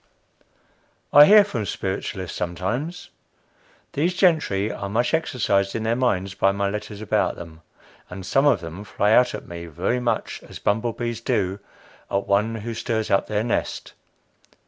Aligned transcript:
I 1.13 1.25
hear 1.25 1.43
from 1.43 1.67
spiritualists 1.67 2.35
sometimes. 2.35 3.11
These 3.93 4.15
gentry 4.15 4.71
are 4.71 4.89
much 4.89 5.13
exercised 5.13 5.75
in 5.75 5.83
their 5.83 5.95
minds 5.95 6.33
by 6.33 6.51
my 6.51 6.71
letters 6.71 7.01
about 7.01 7.35
them, 7.35 7.61
and 8.09 8.25
some 8.25 8.47
of 8.47 8.61
them 8.61 8.83
fly 8.83 9.11
out 9.11 9.35
at 9.35 9.47
me 9.47 9.67
very 9.67 9.99
much 9.99 10.41
as 10.41 10.57
bumble 10.57 10.93
bees 10.93 11.21
do 11.21 11.59
at 12.09 12.25
one 12.25 12.55
who 12.65 12.73
stirs 12.73 13.11
up 13.11 13.27
their 13.27 13.43
nest. 13.43 13.93